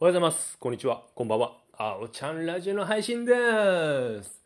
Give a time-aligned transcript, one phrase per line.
[0.00, 0.58] おはようございます。
[0.58, 1.04] こんにちは。
[1.14, 1.52] こんばんは。
[1.78, 3.32] あおちゃんラジオの配信で
[4.24, 4.42] す。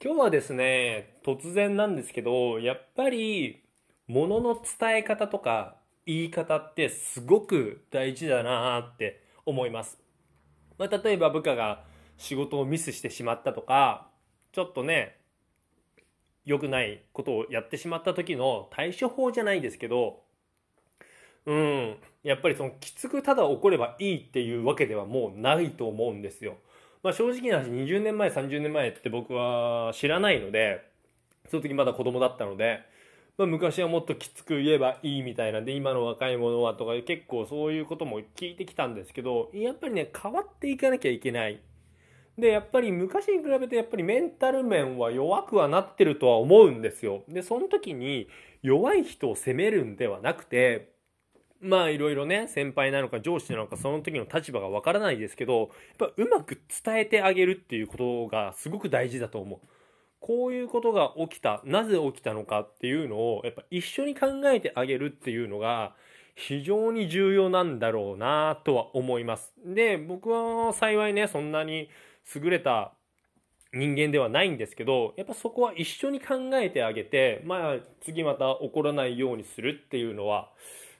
[0.00, 3.64] 今日はですね、突然なんですけど、やっぱり、
[4.06, 5.74] 物のの伝え方とか
[6.06, 9.98] 言い方ってすごく大事だなって思います。
[10.78, 11.82] まあ、例えば部下が
[12.16, 14.08] 仕事をミスしてしまったとか、
[14.52, 15.18] ちょっとね、
[16.44, 20.22] 良くないことをやってしまった時の対処法じゃないですけど、
[21.46, 26.56] うん、やっぱりそのきつくただ怒ればいいっていうわけではもうないと思うんですよ。
[27.02, 30.88] まあ正直な話20年前30年前って僕は知らないので、
[31.50, 32.80] その時まだ子供だったので、
[33.38, 41.60] まあ、昔はもっときつく言えばいいみたいなんで今の若い者はとか結構そういうことも聞いてきたんですけどやっぱりね変わっていかなきゃいけない
[42.38, 48.28] でやっぱり昔に比べてやっぱりメンタル面は弱くはなってるとは思うんですよでその時に
[48.62, 50.91] 弱い人を責めるんではなくて
[51.62, 59.60] まあいろいろね先輩なのか上司なのかその時の立場がわからないですけどやっぱうまく伝えてあげるっていうことがすごく大事だと思う。
[60.20, 65.94] こういうことが起きたなぜ起きたのかっていうのをやっぱ一緒に考えてあげるっていうのが
[66.34, 69.52] 非常に重要なんだろうなとは思います。
[69.64, 71.90] で僕は幸いねそんなに
[72.34, 72.92] 優れた
[73.74, 80.50] 人間ではないんですけどやっぱそこは一緒に考えてあげてまあ次また怒らないようにするっていうのは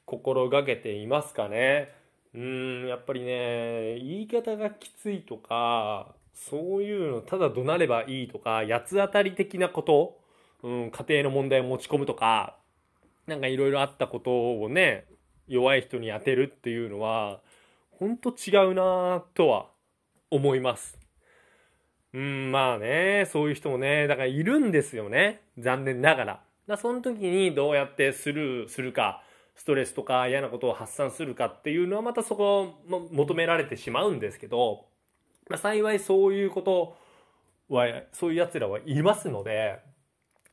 [0.05, 1.93] 心がけていますかね。
[2.35, 10.19] うんやっぱりね言い方がきついとかそういうのただ怒鳴ればいいとか八つ当たり的なこと、
[10.63, 12.57] うん、家庭の問題を持ち込むとか
[13.27, 15.07] なんかいろいろあったことをね
[15.47, 17.41] 弱い人に当てるっていうのは
[17.99, 19.67] 本当違うなとは
[20.31, 20.99] 思います。
[22.15, 25.43] うんまあねそういう人もねだからいるんですよね。
[25.59, 26.41] 残念ながら。
[26.67, 29.23] だその時にどうやってスルーするか。
[29.55, 34.87] ストレスとか嫌なことを発散するかっていうのはまたそこを求められてしまうんですけど
[35.49, 36.97] まあ、幸いそういうこと
[37.69, 39.81] はそういうやつらはいますので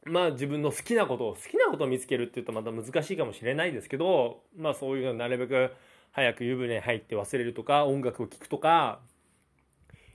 [0.05, 5.71] まあ自分の好きなことを好きなことを見つけるっていうとまた難しいかもしれないですけどまあそういうのなるべく
[6.11, 8.99] 早く湯船に入って忘れるとか音楽を聴くとか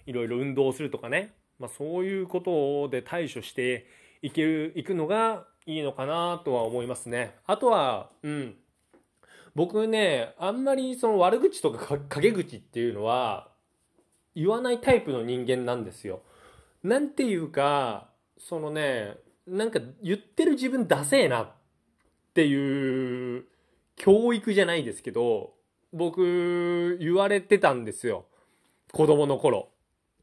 [0.06, 3.86] いろいろ運動するとかね、まあ、そういうことで対処して
[4.22, 7.36] いけるいくのがいいのかなとは思いますね。
[7.46, 8.54] あとはうん
[9.54, 13.48] 僕ねあんまりその悪口とか陰口っていうのは
[14.34, 16.22] 言わないタイプの人間なんですよ。
[16.82, 19.16] なんていうか、そのね、
[19.46, 21.50] なんか言ってる自分ダセえなっ
[22.34, 23.44] ていう
[23.96, 25.54] 教育じゃないですけど、
[25.92, 28.26] 僕言われてたんですよ。
[28.92, 29.70] 子供の頃。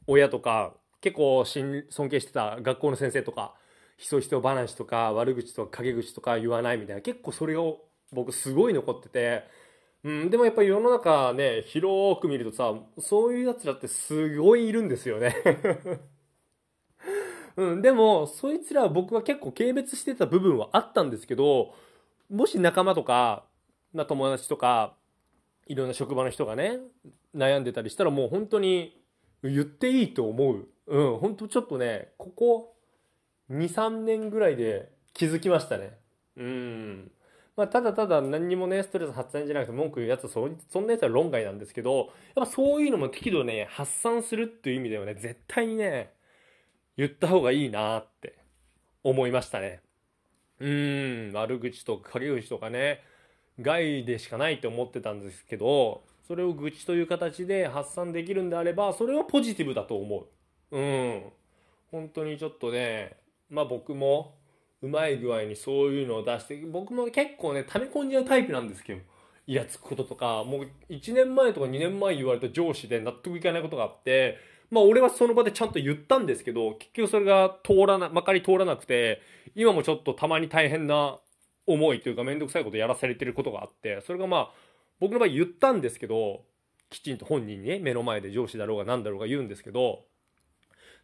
[0.07, 3.55] 親とか、結構尊敬してた学校の先生とか、
[3.97, 7.81] ひそひそ話とか悪口とか陰口とか言わないみたいな、結構それを
[8.11, 9.43] 僕すごい残ってて、
[10.03, 15.35] うん、でもやっぱり世の中ね、広く見るとさ、そういうやつらってすごいいるんですよね。
[17.55, 21.73] うん、でも、そいつらは僕は結構軽蔑してた部分はあったんですけど、
[22.29, 23.45] もし仲間とか、
[23.93, 24.95] な友達とか、
[25.67, 26.79] いろんな職場の人がね、
[27.35, 28.99] 悩んでたりしたらもう本当に
[29.43, 30.67] 言っていいと思う。
[30.87, 32.75] うん、本当ちょっとね、ここ
[33.51, 35.97] 2、3年ぐらいで気づきましたね。
[36.37, 37.11] うん。
[37.57, 46.13] まあ、ただただ何にもね、ストレス発散じゃなくて文句言うやつそ、そんなやつは論外なんですけど、やっぱそういうのも適度ね、発散するっていう意味ではね、絶対にね、
[46.97, 48.37] 言った方がいいなって
[49.03, 49.81] 思いましたね。
[50.59, 53.01] うーん、悪口とか陰口とかね、
[53.59, 60.27] 害でしかないと思ってたんですけど、それを愚痴という形で発散できるんであれば、それはポジティブだと思
[60.71, 60.77] う。
[60.77, 61.23] うん。
[61.91, 63.17] 本当にちょっとね、
[63.49, 64.35] まあ僕も、
[64.81, 69.01] うまい具合にそういうのを出して僕も結構ね溜め込んじゃうタイプなんですけど
[69.47, 74.37] イラつくこととかもう1年前とか2年前言われた上司で納得いかないことがあって
[74.69, 79.21] まあ俺はその場でちゃんと言ったんですけど結局それが通らなまかり通らなくて
[79.55, 81.19] 今もちょっとたまに大変な
[81.67, 84.51] 思いというか面倒くさいことやらされてることがあってそれがまあ
[84.99, 86.43] 僕の場合言ったんですけど
[86.89, 90.05] きちんと本人にね目の前で上司だろうが何だろうが言うんですけど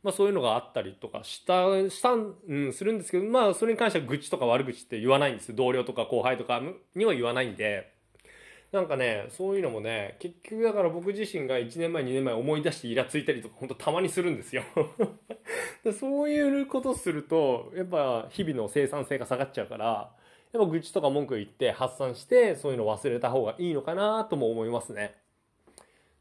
[0.03, 6.61] まあそういうのがあったりとかした、したん、うん、するんですけど、まあそれに関しては愚痴とか悪口って言わないんです同僚とか後輩とか
[6.95, 7.91] には言わないんで、
[8.71, 14.63] なんかね、そういうのもね、結局だから僕自身が1年前、2年前思い出してイラついたりとか、本当たまにするんですよ。
[15.85, 20.11] でそういうことすると、やっぱ日々の生産性が下がっちゃうから、
[20.51, 25.15] やっぱ愚痴とか文句言って発散して、そういうの忘れた方がいいのかなとも思いますね。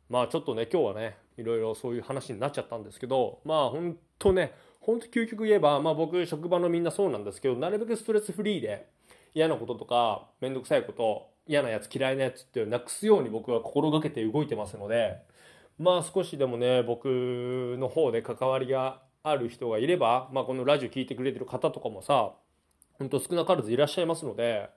[0.09, 8.89] まあちょっとね、今日はね、いろいろそういう話になっちゃったんですけど、まあ本当ね、本当究極言えば、まあ僕、職場のみんなそうなんですけど、なるべくストレスフリーで、
[9.35, 15.23] 嫌なこととか、めんどくさいこと、嫌なやつ、嫌いなやつってなくすように僕は心がけて動いてますので、
[15.79, 17.07] まあ少しでもね僕
[17.79, 22.33] の方で関わりがある人がいれば、まあ、このラジオ聞いてくれてる方とかもさ
[22.95, 24.71] ほんと少なからずいらっしゃいますので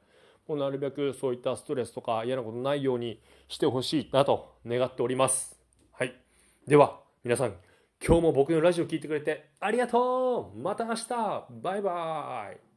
[0.50, 5.60] もうなるべくそういったストレスとか嫌なことないようにしてほしいなと願っております。
[5.92, 6.16] はい。
[6.68, 7.54] では皆さん
[8.04, 10.60] 今日も僕のラジオ聞いてくれてありがとう。
[10.60, 11.08] また明日。
[11.62, 12.69] バイバイ。